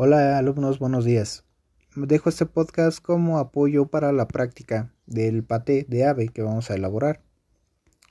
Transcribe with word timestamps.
Hola 0.00 0.38
alumnos, 0.38 0.78
buenos 0.78 1.04
días. 1.04 1.44
Dejo 1.96 2.28
este 2.28 2.46
podcast 2.46 3.02
como 3.02 3.38
apoyo 3.38 3.86
para 3.86 4.12
la 4.12 4.28
práctica 4.28 4.94
del 5.06 5.42
paté 5.42 5.86
de 5.88 6.04
ave 6.04 6.28
que 6.28 6.40
vamos 6.40 6.70
a 6.70 6.76
elaborar. 6.76 7.20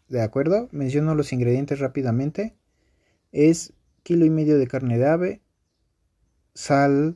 ¿De 0.09 0.21
acuerdo? 0.21 0.67
Menciono 0.73 1.15
los 1.15 1.31
ingredientes 1.31 1.79
rápidamente. 1.79 2.57
Es 3.31 3.71
kilo 4.03 4.25
y 4.25 4.29
medio 4.29 4.59
de 4.59 4.67
carne 4.67 4.97
de 4.97 5.07
ave, 5.07 5.41
sal, 6.53 7.15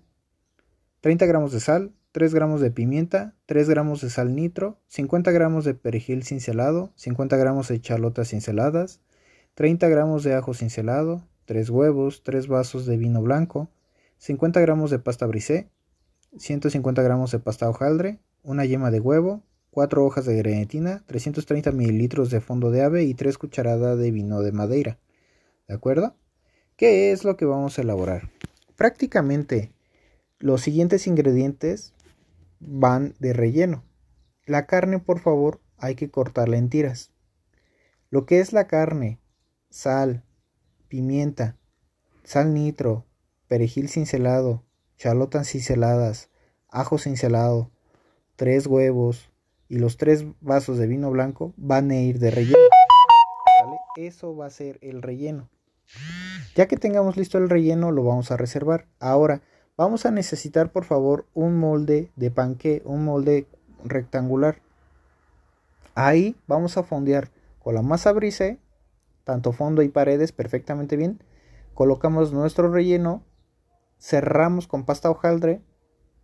30 1.01 1.25
gramos 1.25 1.51
de 1.51 1.59
sal, 1.59 1.91
3 2.13 2.33
gramos 2.33 2.61
de 2.61 2.71
pimienta, 2.71 3.35
3 3.47 3.67
gramos 3.67 3.99
de 3.99 4.09
sal 4.09 4.33
nitro, 4.33 4.79
50 4.88 5.31
gramos 5.31 5.65
de 5.65 5.73
perejil 5.73 6.23
cincelado, 6.23 6.93
50 6.95 7.35
gramos 7.35 7.67
de 7.67 7.81
chalotas 7.81 8.29
cinceladas, 8.29 9.01
30 9.55 9.89
gramos 9.89 10.23
de 10.23 10.33
ajo 10.33 10.53
cincelado, 10.53 11.27
3 11.43 11.69
huevos, 11.71 12.23
3 12.23 12.47
vasos 12.47 12.85
de 12.85 12.95
vino 12.95 13.21
blanco, 13.21 13.69
50 14.21 14.59
gramos 14.59 14.91
de 14.91 14.99
pasta 14.99 15.25
brisé, 15.25 15.71
150 16.38 17.02
gramos 17.02 17.31
de 17.31 17.39
pasta 17.39 17.67
hojaldre, 17.67 18.20
una 18.43 18.66
yema 18.66 18.91
de 18.91 18.99
huevo, 18.99 19.41
4 19.71 20.05
hojas 20.05 20.27
de 20.27 20.35
grenetina, 20.35 21.03
330 21.07 21.71
mililitros 21.71 22.29
de 22.29 22.39
fondo 22.39 22.70
de 22.70 22.84
ave 22.84 23.03
y 23.03 23.15
3 23.15 23.39
cucharadas 23.39 23.98
de 23.98 24.12
vino 24.12 24.43
de 24.43 24.52
madeira. 24.52 24.99
¿De 25.67 25.73
acuerdo? 25.73 26.15
¿Qué 26.76 27.12
es 27.12 27.23
lo 27.23 27.35
que 27.35 27.45
vamos 27.45 27.79
a 27.79 27.81
elaborar? 27.81 28.29
Prácticamente 28.76 29.71
los 30.38 30.62
siguientes 30.62 31.07
ingredientes 31.07 31.95
van 32.59 33.15
de 33.17 33.34
relleno. 33.34 33.84
La 34.45 34.67
carne, 34.67 34.99
por 34.99 35.20
favor, 35.20 35.62
hay 35.77 35.95
que 35.95 36.12
cortarla 36.12 36.57
en 36.57 36.70
tiras. 36.70 37.12
Lo 38.12 38.27
que 38.27 38.40
es 38.40 38.53
la 38.53 38.67
carne, 38.67 39.20
sal, 39.71 40.23
pimienta, 40.90 41.57
sal 42.23 42.53
nitro, 42.53 43.07
perejil 43.52 43.90
cincelado, 43.90 44.64
chalotas 44.96 45.50
cinceladas, 45.50 46.30
ajo 46.70 46.98
cincelado, 46.98 47.70
tres 48.38 48.66
huevos 48.66 49.30
y 49.68 49.77
los 49.80 49.98
tres 49.98 50.24
vasos 50.40 50.77
de 50.77 50.88
vino 50.88 51.12
blanco 51.12 51.54
van 51.58 51.91
a 51.91 51.98
ir 51.98 52.20
de 52.20 52.32
relleno. 52.32 52.58
Eso 53.98 54.38
va 54.38 54.46
a 54.46 54.52
ser 54.52 54.80
el 54.82 55.02
relleno. 55.02 55.49
Ya 56.55 56.70
que 56.70 56.77
tengamos 56.77 57.18
listo 57.18 57.40
el 57.40 57.49
relleno, 57.49 57.91
lo 57.91 58.05
vamos 58.05 58.32
a 58.32 58.38
reservar. 58.38 58.88
Ahora, 59.02 59.41
vamos 59.76 60.05
a 60.05 60.12
necesitar 60.12 60.71
por 60.71 60.86
favor 60.86 61.27
un 61.34 61.60
molde 61.60 62.10
de 62.15 62.32
panque, 62.32 62.82
un 62.86 63.04
molde 63.04 63.48
rectangular. 63.84 64.62
Ahí 65.94 66.38
vamos 66.47 66.78
a 66.78 66.84
fondear 66.84 67.31
con 67.59 67.75
la 67.75 67.81
masa 67.81 68.13
brise, 68.13 68.59
tanto 69.25 69.52
fondo 69.52 69.81
y 69.81 69.90
paredes 69.90 70.31
perfectamente 70.31 70.96
bien. 70.96 71.22
Colocamos 71.74 72.31
nuestro 72.31 72.72
relleno 72.72 73.25
cerramos 74.02 74.68
con 74.68 74.84
pasta 74.84 75.09
hojaldre, 75.09 75.62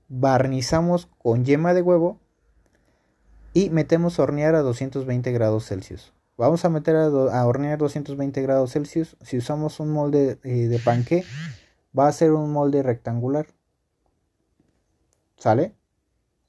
barnizamos 0.09 1.08
con 1.20 1.45
yema 1.45 1.73
de 1.73 1.84
huevo 1.84 2.19
y 3.53 3.69
metemos 3.69 4.19
a 4.19 4.23
hornear 4.23 4.56
a 4.56 4.61
220 4.61 5.31
grados 5.31 5.67
Celsius. 5.67 6.14
Vamos 6.38 6.66
a 6.66 6.69
meter 6.69 6.95
a, 6.95 7.45
hornear 7.45 7.78
220 7.78 8.42
grados 8.42 8.73
Celsius. 8.73 9.16
Si 9.22 9.38
usamos 9.38 9.80
un 9.80 9.92
molde 9.92 10.39
eh, 10.44 10.67
de 10.67 10.80
panque, 10.80 11.23
va 11.97 12.08
a 12.08 12.11
ser 12.11 12.31
un 12.31 12.52
molde 12.52 12.84
rectangular. 12.84 13.47
¿Sale? 15.38 15.75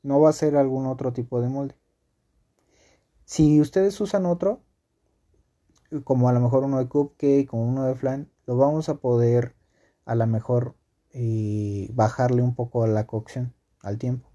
No 0.02 0.20
va 0.20 0.30
a 0.30 0.34
ser 0.34 0.56
algún 0.56 0.86
otro 0.86 1.12
tipo 1.12 1.40
de 1.40 1.48
molde. 1.48 1.74
Si 3.24 3.60
ustedes 3.60 4.00
usan 4.00 4.24
otro, 4.24 4.62
como 6.04 6.28
a 6.28 6.32
lo 6.32 6.40
mejor 6.40 6.64
uno 6.64 6.78
de 6.78 6.88
cupcake, 6.88 7.46
como 7.46 7.68
uno 7.68 7.84
de 7.84 7.94
flan, 7.94 8.30
lo 8.46 8.56
vamos 8.56 8.88
a 8.88 8.96
poder 8.96 9.54
a 10.04 10.14
lo 10.14 10.26
mejor 10.26 10.74
y 11.12 11.90
bajarle 11.92 12.42
un 12.42 12.54
poco 12.54 12.86
la 12.86 13.06
cocción 13.06 13.54
al 13.82 13.98
tiempo. 13.98 14.28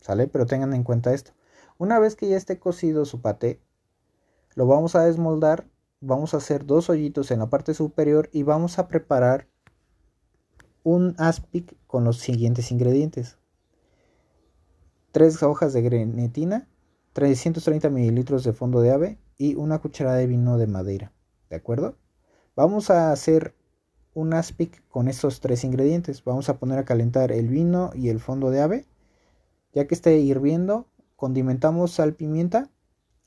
¿Sale? 0.00 0.26
Pero 0.26 0.46
tengan 0.46 0.74
en 0.74 0.82
cuenta 0.82 1.14
esto. 1.14 1.32
Una 1.78 1.98
vez 1.98 2.16
que 2.16 2.28
ya 2.28 2.36
esté 2.36 2.58
cocido 2.58 3.04
su 3.04 3.20
paté, 3.20 3.60
lo 4.54 4.66
vamos 4.66 4.94
a 4.94 5.04
desmoldar. 5.04 5.66
Vamos 6.00 6.34
a 6.34 6.38
hacer 6.38 6.66
dos 6.66 6.90
hoyitos 6.90 7.30
en 7.30 7.38
la 7.38 7.48
parte 7.48 7.74
superior 7.74 8.28
y 8.32 8.42
vamos 8.42 8.78
a 8.78 8.88
preparar 8.88 9.48
un 10.82 11.14
aspic 11.18 11.76
con 11.86 12.04
los 12.04 12.18
siguientes 12.18 12.72
ingredientes. 12.72 13.38
Tres 15.12 15.42
hojas 15.42 15.72
de 15.72 15.82
grenetina, 15.82 16.68
330 17.12 17.88
mililitros 17.90 18.42
de 18.44 18.52
fondo 18.52 18.80
de 18.80 18.90
ave 18.90 19.18
y 19.38 19.54
una 19.54 19.78
cucharada 19.78 20.16
de 20.16 20.26
vino 20.26 20.58
de 20.58 20.66
madera. 20.66 21.12
¿De 21.50 21.56
acuerdo? 21.56 21.96
Vamos 22.56 22.90
a 22.90 23.12
hacer 23.12 23.54
un 24.14 24.34
aspic 24.34 24.82
con 24.88 25.08
estos 25.08 25.40
tres 25.40 25.64
ingredientes. 25.64 26.24
Vamos 26.24 26.48
a 26.48 26.58
poner 26.58 26.78
a 26.78 26.84
calentar 26.84 27.32
el 27.32 27.48
vino 27.48 27.90
y 27.94 28.08
el 28.08 28.20
fondo 28.20 28.50
de 28.50 28.60
ave. 28.60 28.86
Ya 29.72 29.86
que 29.86 29.94
esté 29.94 30.18
hirviendo, 30.18 30.86
condimentamos 31.16 31.92
sal, 31.92 32.14
pimienta, 32.14 32.70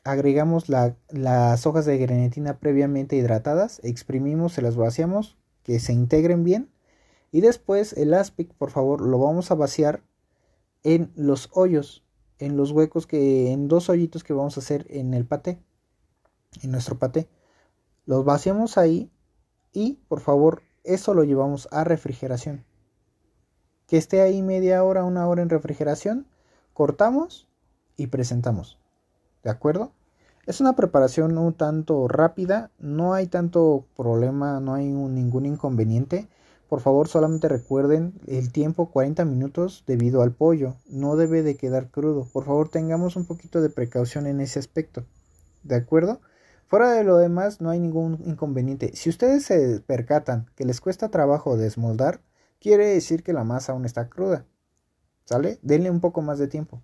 agregamos 0.03 0.69
las 0.69 1.65
hojas 1.65 1.85
de 1.85 1.97
grenetina 1.97 2.59
previamente 2.59 3.15
hidratadas, 3.15 3.81
exprimimos, 3.83 4.53
se 4.53 4.61
las 4.61 4.75
vaciamos, 4.75 5.37
que 5.63 5.79
se 5.79 5.93
integren 5.93 6.43
bien. 6.43 6.69
Y 7.31 7.41
después 7.41 7.93
el 7.93 8.13
aspic, 8.13 8.53
por 8.53 8.69
favor, 8.69 9.01
lo 9.01 9.17
vamos 9.17 9.49
a 9.49 9.55
vaciar 9.55 10.03
en 10.83 11.11
los 11.15 11.49
hoyos, 11.53 12.03
en 12.37 12.55
los 12.55 12.71
huecos 12.71 13.07
que, 13.07 13.51
en 13.51 13.67
dos 13.67 13.89
hoyitos 13.89 14.23
que 14.23 14.33
vamos 14.33 14.57
a 14.57 14.59
hacer 14.59 14.85
en 14.89 15.15
el 15.15 15.25
paté, 15.25 15.57
en 16.61 16.71
nuestro 16.71 16.99
paté. 16.99 17.27
Los 18.05 18.23
vaciamos 18.23 18.77
ahí 18.77 19.09
y 19.73 19.93
por 20.07 20.19
favor 20.19 20.61
eso 20.85 21.13
lo 21.13 21.23
llevamos 21.23 21.67
a 21.71 21.83
refrigeración. 21.83 22.63
Que 23.87 23.97
esté 23.97 24.21
ahí 24.21 24.41
media 24.41 24.83
hora, 24.83 25.03
una 25.03 25.27
hora 25.27 25.41
en 25.41 25.49
refrigeración, 25.49 26.27
cortamos 26.73 27.47
y 27.97 28.07
presentamos. 28.07 28.79
¿De 29.43 29.49
acuerdo? 29.49 29.91
Es 30.45 30.61
una 30.61 30.75
preparación 30.75 31.37
un 31.37 31.53
tanto 31.53 32.07
rápida, 32.07 32.69
no 32.77 33.13
hay 33.13 33.27
tanto 33.27 33.85
problema, 33.97 34.59
no 34.59 34.75
hay 34.75 34.85
ningún 34.85 35.45
inconveniente. 35.45 36.27
Por 36.69 36.81
favor, 36.81 37.07
solamente 37.07 37.47
recuerden 37.47 38.13
el 38.27 38.51
tiempo 38.51 38.91
40 38.91 39.25
minutos 39.25 39.83
debido 39.87 40.21
al 40.21 40.31
pollo. 40.31 40.75
No 40.87 41.15
debe 41.15 41.41
de 41.41 41.57
quedar 41.57 41.89
crudo. 41.89 42.27
Por 42.31 42.45
favor, 42.45 42.69
tengamos 42.69 43.15
un 43.15 43.25
poquito 43.25 43.61
de 43.61 43.69
precaución 43.69 44.27
en 44.27 44.41
ese 44.41 44.59
aspecto. 44.59 45.03
¿De 45.63 45.75
acuerdo? 45.75 46.19
Fuera 46.67 46.91
de 46.91 47.03
lo 47.03 47.17
demás, 47.17 47.61
no 47.61 47.69
hay 47.69 47.79
ningún 47.79 48.21
inconveniente. 48.25 48.95
Si 48.95 49.09
ustedes 49.09 49.45
se 49.45 49.81
percatan 49.81 50.49
que 50.55 50.65
les 50.65 50.81
cuesta 50.81 51.09
trabajo 51.09 51.57
desmoldar, 51.57 52.21
quiere 52.59 52.87
decir 52.87 53.21
que 53.21 53.33
la 53.33 53.43
masa 53.43 53.73
aún 53.73 53.85
está 53.85 54.09
cruda. 54.09 54.45
¿Sale? 55.25 55.59
Denle 55.61 55.91
un 55.91 56.01
poco 56.01 56.21
más 56.21 56.39
de 56.39 56.47
tiempo. 56.47 56.81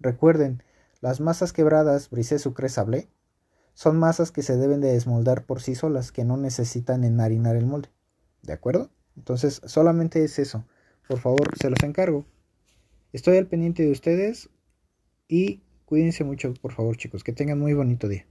Recuerden, 0.00 0.62
las 1.00 1.20
masas 1.20 1.52
quebradas, 1.52 2.08
brisé, 2.10 2.38
sucre, 2.38 2.68
sablé, 2.68 3.08
son 3.74 3.98
masas 3.98 4.32
que 4.32 4.42
se 4.42 4.56
deben 4.56 4.80
de 4.80 4.92
desmoldar 4.92 5.44
por 5.44 5.60
sí 5.60 5.74
solas, 5.74 6.12
que 6.12 6.24
no 6.24 6.36
necesitan 6.36 7.04
enharinar 7.04 7.56
el 7.56 7.66
molde. 7.66 7.88
¿De 8.42 8.52
acuerdo? 8.52 8.90
Entonces, 9.16 9.60
solamente 9.64 10.24
es 10.24 10.38
eso. 10.38 10.64
Por 11.08 11.18
favor, 11.18 11.56
se 11.60 11.70
los 11.70 11.82
encargo. 11.82 12.24
Estoy 13.12 13.36
al 13.36 13.46
pendiente 13.46 13.82
de 13.82 13.90
ustedes 13.90 14.48
y 15.28 15.62
cuídense 15.84 16.24
mucho, 16.24 16.54
por 16.60 16.72
favor, 16.72 16.96
chicos. 16.96 17.24
Que 17.24 17.32
tengan 17.32 17.58
muy 17.58 17.74
bonito 17.74 18.08
día. 18.08 18.26